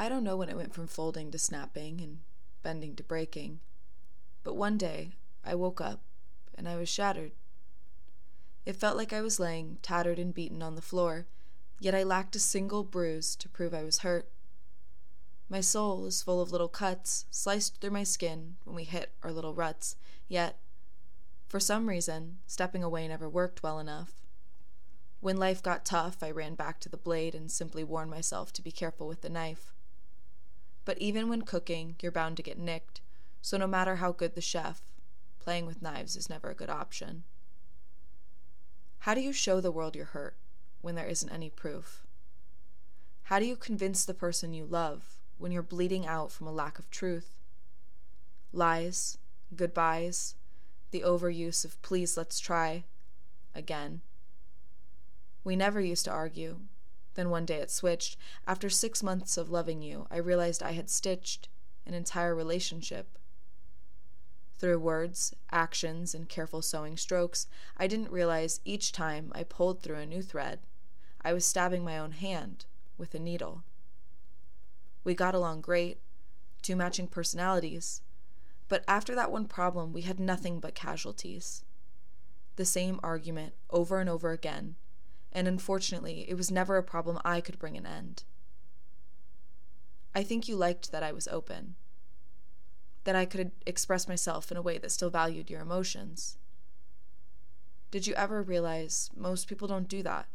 I 0.00 0.08
don't 0.08 0.24
know 0.24 0.38
when 0.38 0.48
it 0.48 0.56
went 0.56 0.72
from 0.72 0.86
folding 0.86 1.30
to 1.30 1.38
snapping 1.38 2.00
and 2.00 2.20
bending 2.62 2.96
to 2.96 3.02
breaking, 3.02 3.60
but 4.42 4.56
one 4.56 4.78
day 4.78 5.10
I 5.44 5.54
woke 5.54 5.78
up 5.78 6.00
and 6.54 6.66
I 6.66 6.76
was 6.76 6.88
shattered. 6.88 7.32
It 8.64 8.76
felt 8.76 8.96
like 8.96 9.12
I 9.12 9.20
was 9.20 9.38
laying, 9.38 9.76
tattered 9.82 10.18
and 10.18 10.32
beaten, 10.32 10.62
on 10.62 10.74
the 10.74 10.80
floor, 10.80 11.26
yet 11.80 11.94
I 11.94 12.02
lacked 12.02 12.34
a 12.34 12.38
single 12.38 12.82
bruise 12.82 13.36
to 13.36 13.48
prove 13.50 13.74
I 13.74 13.84
was 13.84 13.98
hurt. 13.98 14.30
My 15.50 15.60
soul 15.60 16.06
is 16.06 16.22
full 16.22 16.40
of 16.40 16.50
little 16.50 16.68
cuts 16.68 17.26
sliced 17.30 17.78
through 17.78 17.90
my 17.90 18.04
skin 18.04 18.56
when 18.64 18.76
we 18.76 18.84
hit 18.84 19.12
our 19.22 19.30
little 19.30 19.52
ruts, 19.52 19.96
yet, 20.28 20.60
for 21.46 21.60
some 21.60 21.90
reason, 21.90 22.38
stepping 22.46 22.82
away 22.82 23.06
never 23.06 23.28
worked 23.28 23.62
well 23.62 23.78
enough. 23.78 24.12
When 25.20 25.36
life 25.36 25.62
got 25.62 25.84
tough, 25.84 26.22
I 26.22 26.30
ran 26.30 26.54
back 26.54 26.80
to 26.80 26.88
the 26.88 26.96
blade 26.96 27.34
and 27.34 27.52
simply 27.52 27.84
warned 27.84 28.10
myself 28.10 28.50
to 28.54 28.62
be 28.62 28.72
careful 28.72 29.06
with 29.06 29.20
the 29.20 29.28
knife. 29.28 29.74
But 30.84 30.98
even 30.98 31.28
when 31.28 31.42
cooking, 31.42 31.96
you're 32.00 32.12
bound 32.12 32.36
to 32.38 32.42
get 32.42 32.58
nicked, 32.58 33.00
so 33.42 33.56
no 33.56 33.66
matter 33.66 33.96
how 33.96 34.12
good 34.12 34.34
the 34.34 34.40
chef, 34.40 34.82
playing 35.38 35.66
with 35.66 35.82
knives 35.82 36.16
is 36.16 36.28
never 36.30 36.50
a 36.50 36.54
good 36.54 36.70
option. 36.70 37.24
How 39.00 39.14
do 39.14 39.20
you 39.20 39.32
show 39.32 39.60
the 39.60 39.72
world 39.72 39.96
you're 39.96 40.06
hurt 40.06 40.36
when 40.82 40.94
there 40.94 41.06
isn't 41.06 41.32
any 41.32 41.50
proof? 41.50 42.06
How 43.24 43.38
do 43.38 43.46
you 43.46 43.56
convince 43.56 44.04
the 44.04 44.14
person 44.14 44.52
you 44.52 44.64
love 44.64 45.16
when 45.38 45.52
you're 45.52 45.62
bleeding 45.62 46.06
out 46.06 46.32
from 46.32 46.46
a 46.46 46.52
lack 46.52 46.78
of 46.78 46.90
truth? 46.90 47.36
Lies, 48.52 49.18
goodbyes, 49.54 50.34
the 50.90 51.02
overuse 51.02 51.64
of 51.64 51.80
please 51.82 52.16
let's 52.16 52.40
try 52.40 52.84
again. 53.54 54.00
We 55.44 55.56
never 55.56 55.80
used 55.80 56.04
to 56.06 56.10
argue. 56.10 56.58
Then 57.14 57.30
one 57.30 57.44
day 57.44 57.56
it 57.56 57.70
switched. 57.70 58.16
After 58.46 58.70
six 58.70 59.02
months 59.02 59.36
of 59.36 59.50
loving 59.50 59.82
you, 59.82 60.06
I 60.10 60.18
realized 60.18 60.62
I 60.62 60.72
had 60.72 60.88
stitched 60.88 61.48
an 61.86 61.94
entire 61.94 62.34
relationship. 62.34 63.18
Through 64.58 64.78
words, 64.78 65.34
actions, 65.50 66.14
and 66.14 66.28
careful 66.28 66.62
sewing 66.62 66.96
strokes, 66.96 67.46
I 67.76 67.86
didn't 67.86 68.12
realize 68.12 68.60
each 68.64 68.92
time 68.92 69.32
I 69.34 69.42
pulled 69.42 69.82
through 69.82 69.96
a 69.96 70.06
new 70.06 70.22
thread, 70.22 70.60
I 71.22 71.32
was 71.32 71.44
stabbing 71.44 71.84
my 71.84 71.98
own 71.98 72.12
hand 72.12 72.64
with 72.96 73.14
a 73.14 73.18
needle. 73.18 73.62
We 75.04 75.14
got 75.14 75.34
along 75.34 75.60
great, 75.60 76.00
two 76.62 76.76
matching 76.76 77.08
personalities, 77.08 78.00
but 78.68 78.84
after 78.88 79.14
that 79.14 79.30
one 79.30 79.46
problem, 79.46 79.92
we 79.92 80.02
had 80.02 80.18
nothing 80.18 80.60
but 80.60 80.74
casualties. 80.74 81.64
The 82.56 82.64
same 82.64 83.00
argument 83.02 83.54
over 83.70 84.00
and 84.00 84.08
over 84.08 84.30
again 84.30 84.76
and 85.32 85.46
unfortunately, 85.46 86.26
it 86.28 86.34
was 86.34 86.50
never 86.50 86.76
a 86.76 86.82
problem 86.82 87.18
I 87.24 87.40
could 87.40 87.58
bring 87.58 87.76
an 87.76 87.86
end. 87.86 88.24
I 90.14 90.22
think 90.22 90.48
you 90.48 90.56
liked 90.56 90.90
that 90.90 91.02
I 91.02 91.12
was 91.12 91.28
open, 91.28 91.76
that 93.04 93.14
I 93.14 93.24
could 93.24 93.52
express 93.64 94.08
myself 94.08 94.50
in 94.50 94.56
a 94.56 94.62
way 94.62 94.78
that 94.78 94.90
still 94.90 95.10
valued 95.10 95.50
your 95.50 95.60
emotions. 95.60 96.36
Did 97.90 98.06
you 98.06 98.14
ever 98.14 98.42
realize 98.42 99.10
most 99.16 99.48
people 99.48 99.68
don't 99.68 99.88
do 99.88 100.02
that? 100.02 100.26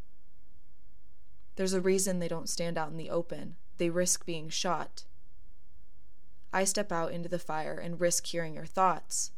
There's 1.55 1.73
a 1.73 1.81
reason 1.81 2.19
they 2.19 2.27
don't 2.27 2.49
stand 2.49 2.77
out 2.77 2.91
in 2.91 2.97
the 2.97 3.09
open, 3.09 3.55
they 3.77 3.89
risk 3.89 4.25
being 4.25 4.49
shot. 4.49 5.03
I 6.51 6.63
step 6.63 6.91
out 6.91 7.11
into 7.11 7.27
the 7.27 7.39
fire 7.39 7.77
and 7.77 7.99
risk 7.99 8.25
hearing 8.27 8.55
your 8.55 8.65
thoughts. 8.65 9.31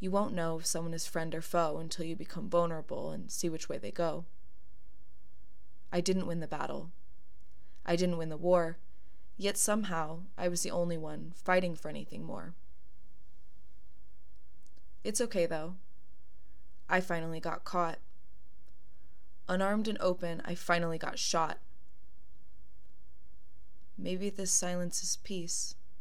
You 0.00 0.10
won't 0.10 0.34
know 0.34 0.58
if 0.58 0.66
someone 0.66 0.94
is 0.94 1.06
friend 1.06 1.34
or 1.34 1.42
foe 1.42 1.78
until 1.78 2.04
you 2.04 2.14
become 2.14 2.48
vulnerable 2.48 3.10
and 3.10 3.30
see 3.30 3.48
which 3.48 3.68
way 3.68 3.78
they 3.78 3.90
go. 3.90 4.24
I 5.92 6.00
didn't 6.00 6.26
win 6.26 6.40
the 6.40 6.46
battle. 6.46 6.90
I 7.84 7.96
didn't 7.96 8.18
win 8.18 8.28
the 8.28 8.36
war, 8.36 8.78
yet 9.36 9.56
somehow 9.56 10.20
I 10.36 10.48
was 10.48 10.62
the 10.62 10.70
only 10.70 10.98
one 10.98 11.32
fighting 11.34 11.74
for 11.74 11.88
anything 11.88 12.24
more. 12.24 12.54
It's 15.02 15.20
okay 15.20 15.46
though. 15.46 15.74
I 16.88 17.00
finally 17.00 17.40
got 17.40 17.64
caught. 17.64 17.98
Unarmed 19.48 19.88
and 19.88 19.98
open, 20.00 20.42
I 20.44 20.54
finally 20.54 20.98
got 20.98 21.18
shot. 21.18 21.58
Maybe 23.96 24.30
this 24.30 24.52
silence 24.52 25.02
is 25.02 25.16
peace. 25.16 25.74